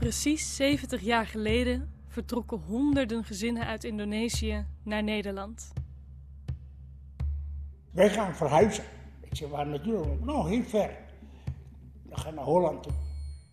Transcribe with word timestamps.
Precies 0.00 0.56
70 0.56 1.00
jaar 1.00 1.26
geleden 1.26 1.92
vertrokken 2.08 2.58
honderden 2.58 3.24
gezinnen 3.24 3.66
uit 3.66 3.84
Indonesië 3.84 4.66
naar 4.82 5.02
Nederland. 5.02 5.72
Wij 7.90 8.10
gaan 8.10 8.34
verhuizen. 8.34 8.84
Ik 9.20 9.36
zeg, 9.36 9.48
waar 9.48 9.66
naartoe? 9.66 10.16
Nou, 10.20 10.50
heel 10.50 10.62
ver. 10.62 10.96
We 12.02 12.20
gaan 12.20 12.34
naar 12.34 12.44
Holland 12.44 12.82
toe. 12.82 12.92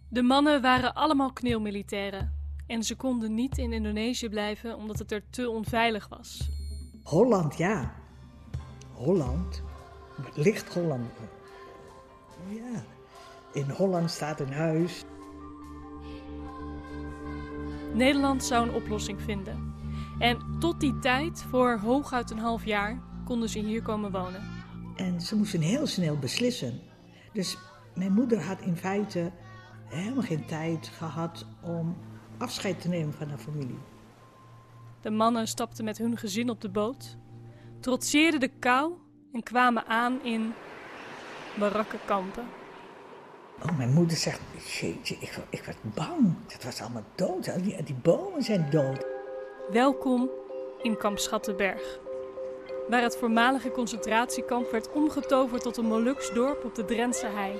De 0.09 0.21
mannen 0.21 0.61
waren 0.61 0.93
allemaal 0.93 1.33
kneelmilitairen 1.33 2.33
en 2.68 2.84
ze 2.84 2.95
konden 2.95 3.34
niet 3.34 3.57
in 3.57 3.73
Indonesië 3.73 4.29
blijven 4.29 4.77
omdat 4.77 5.00
het 5.00 5.11
er 5.11 5.29
te 5.29 5.50
onveilig 5.50 6.07
was. 6.07 6.50
Holland, 7.04 7.57
ja. 7.57 7.93
Holland. 8.93 9.64
Ligt 10.34 10.73
Holland. 10.73 11.11
Ja. 12.50 12.84
In 13.54 13.70
Holland 13.70 14.11
staat 14.11 14.39
een 14.39 14.54
huis. 14.54 15.05
Nederland 17.94 18.44
zou 18.44 18.68
een 18.68 18.73
oplossing 18.73 19.22
vinden. 19.22 19.76
En 20.20 20.58
tot 20.59 20.80
die 20.80 21.00
tijd, 21.00 21.46
voor 21.50 21.80
hooguit 21.80 22.32
een 22.32 22.40
half 22.40 22.66
jaar, 22.66 23.02
konden 23.26 23.50
ze 23.50 23.60
hier 23.60 23.82
komen 23.82 24.12
wonen. 24.12 24.41
En 24.96 25.22
ze 25.22 25.36
moesten 25.36 25.62
heel 25.62 25.88
snel 25.88 26.18
beslissen. 26.18 26.80
Dus 27.34 27.58
mijn 27.96 28.13
moeder 28.13 28.41
had 28.41 28.62
in 28.62 28.76
feite 28.76 29.32
helemaal 29.86 30.23
geen 30.23 30.46
tijd 30.46 30.88
gehad 30.88 31.46
om 31.62 31.98
afscheid 32.38 32.82
te 32.82 32.88
nemen 32.88 33.13
van 33.13 33.30
haar 33.30 33.38
familie. 33.38 33.80
De 35.02 35.10
mannen 35.10 35.48
stapten 35.48 35.85
met 35.85 35.98
hun 35.98 36.18
gezin 36.18 36.49
op 36.49 36.62
de 36.62 36.70
boot, 36.70 37.18
trotseerden 37.80 38.40
de 38.40 38.52
kou 38.60 38.94
en 39.34 39.44
kwamen 39.44 39.85
aan 39.85 40.24
in 40.24 40.54
barakkenkampen. 41.60 42.44
Oh, 43.63 43.77
mijn 43.77 43.93
moeder 43.93 44.17
zegt, 44.17 44.39
jeetje, 44.79 45.16
ik, 45.20 45.38
ik 45.49 45.63
werd 45.63 45.77
bang. 45.81 46.35
Het 46.48 46.63
was 46.63 46.81
allemaal 46.81 47.03
dood. 47.15 47.49
Al 47.49 47.61
Die, 47.61 47.84
die 47.84 47.95
bomen 48.01 48.43
zijn 48.43 48.68
dood. 48.70 49.05
Welkom 49.71 50.29
in 50.82 50.98
kamp 50.98 51.18
Schattenberg, 51.18 51.99
waar 52.90 53.01
het 53.01 53.17
voormalige 53.17 53.71
concentratiekamp 53.71 54.71
werd 54.71 54.91
omgetoverd 54.91 55.62
tot 55.62 55.77
een 55.77 55.85
Moluks 55.85 56.34
dorp 56.34 56.63
op 56.63 56.76
de 56.76 56.85
Drentse 56.85 57.27
hei 57.27 57.54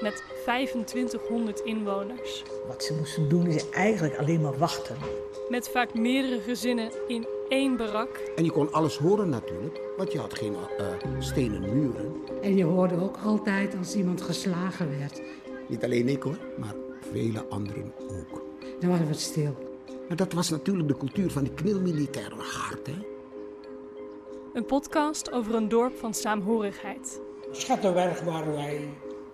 met 0.00 0.24
2500 0.42 1.60
inwoners. 1.60 2.42
Wat 2.66 2.84
ze 2.84 2.94
moesten 2.94 3.28
doen 3.28 3.46
is 3.46 3.70
eigenlijk 3.70 4.18
alleen 4.18 4.40
maar 4.40 4.58
wachten. 4.58 4.96
Met 5.48 5.68
vaak 5.68 5.94
meerdere 5.94 6.40
gezinnen 6.40 6.90
in 7.06 7.26
één 7.48 7.76
barak. 7.76 8.16
En 8.36 8.44
je 8.44 8.50
kon 8.50 8.72
alles 8.72 8.96
horen 8.96 9.28
natuurlijk, 9.28 9.80
want 9.96 10.12
je 10.12 10.18
had 10.18 10.34
geen 10.34 10.54
eh, 10.78 10.86
stenen 11.18 11.60
muren. 11.60 12.14
En 12.42 12.56
je 12.56 12.64
hoorde 12.64 13.00
ook 13.02 13.16
altijd 13.24 13.76
als 13.78 13.94
iemand 13.94 14.20
geslagen 14.20 14.98
werd. 14.98 15.22
Niet 15.68 15.84
alleen 15.84 16.08
ik 16.08 16.22
hoor, 16.22 16.38
maar 16.58 16.74
vele 17.12 17.44
anderen 17.48 17.92
ook. 17.98 18.42
Dan 18.80 18.90
was 18.90 18.98
het 18.98 19.20
stil. 19.20 19.54
Maar 20.08 20.16
dat 20.16 20.32
was 20.32 20.50
natuurlijk 20.50 20.88
de 20.88 20.96
cultuur 20.96 21.30
van 21.30 21.42
die 21.42 21.54
knielmilitairen 21.54 22.38
hard, 22.38 22.86
hè? 22.86 22.94
Een 24.52 24.66
podcast 24.66 25.32
over 25.32 25.54
een 25.54 25.68
dorp 25.68 25.96
van 25.96 26.14
saamhorigheid, 26.14 27.20
Schattenberg 27.50 28.20
waren 28.20 28.52
wij 28.52 28.88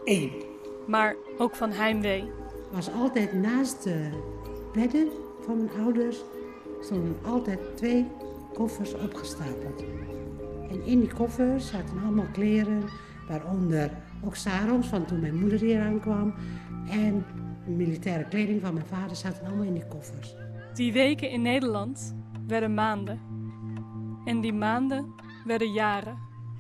één. 0.04 0.32
maar 0.86 1.16
ook 1.38 1.54
van 1.54 1.70
heimwee. 1.70 2.30
was 2.72 2.92
altijd 2.92 3.32
naast 3.32 3.82
de 3.82 4.08
bedden 4.72 5.08
van 5.44 5.56
mijn 5.56 5.84
ouders 5.84 6.22
stonden 6.80 7.16
altijd 7.24 7.76
twee 7.76 8.06
koffers 8.54 8.94
opgestapeld. 8.94 9.84
En 10.70 10.84
in 10.84 11.00
die 11.00 11.14
koffers 11.14 11.68
zaten 11.68 12.02
allemaal 12.02 12.28
kleren, 12.32 12.82
waaronder 13.28 13.90
ook 14.24 14.36
sarongs 14.36 14.86
van 14.86 15.04
toen 15.04 15.20
mijn 15.20 15.38
moeder 15.38 15.60
hier 15.60 15.80
aankwam. 15.80 16.34
En 16.90 17.24
militaire 17.66 18.28
kleding 18.28 18.60
van 18.60 18.74
mijn 18.74 18.86
vader 18.86 19.16
zaten 19.16 19.46
allemaal 19.46 19.64
in 19.64 19.74
die 19.74 19.86
koffers. 19.86 20.34
Die 20.74 20.92
weken 20.92 21.30
in 21.30 21.42
Nederland 21.42 22.14
werden 22.46 22.74
maanden. 22.74 23.20
En 24.24 24.40
die 24.40 24.52
maanden 24.52 25.14
werden 25.44 25.72
jaren. 25.72 26.18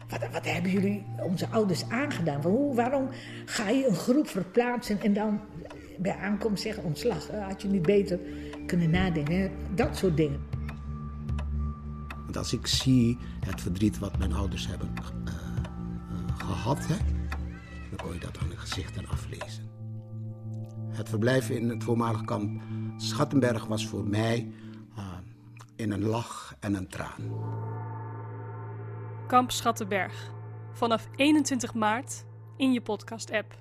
Wat, 0.08 0.32
wat 0.32 0.44
hebben 0.44 0.70
jullie 0.70 1.04
onze 1.22 1.48
ouders 1.48 1.88
aangedaan? 1.88 2.42
Van 2.42 2.50
Hoe, 2.50 2.74
waarom 2.74 3.08
ga 3.44 3.68
je 3.68 3.86
een 3.88 3.94
groep 3.94 4.28
verplaatsen 4.28 5.00
en 5.00 5.12
dan 5.12 5.40
bij 5.98 6.16
aankomst 6.16 6.62
zeggen 6.62 6.84
ontslag? 6.84 7.28
Had 7.30 7.62
je 7.62 7.68
niet 7.68 7.82
beter 7.82 8.20
kunnen 8.66 8.90
nadenken? 8.90 9.50
Dat 9.74 9.96
soort 9.96 10.16
dingen. 10.16 10.40
Want 12.24 12.36
als 12.36 12.52
ik 12.52 12.66
zie 12.66 13.18
het 13.46 13.60
verdriet 13.60 13.98
wat 13.98 14.18
mijn 14.18 14.32
ouders 14.32 14.66
hebben 14.66 14.92
eh, 14.94 15.04
eh, 15.24 16.38
gehad, 16.38 16.78
hè, 16.86 16.96
dan 17.90 17.98
kon 18.02 18.12
je 18.12 18.20
dat 18.20 18.38
aan 18.38 18.48
hun 18.48 18.58
gezichten 18.58 19.08
aflezen. 19.08 19.72
Het 20.88 21.08
verblijf 21.08 21.50
in 21.50 21.68
het 21.68 21.84
voormalig 21.84 22.24
kamp 22.24 22.62
Schattenberg 22.96 23.66
was 23.66 23.86
voor 23.86 24.04
mij 24.06 24.52
eh, 24.96 25.04
in 25.76 25.92
een 25.92 26.04
lach 26.04 26.56
en 26.60 26.74
een 26.74 26.88
traan. 26.88 27.32
Kamp 29.26 29.50
Schattenberg. 29.50 30.32
Vanaf 30.72 31.08
21 31.16 31.74
maart 31.74 32.24
in 32.56 32.72
je 32.72 32.80
podcast-app. 32.80 33.54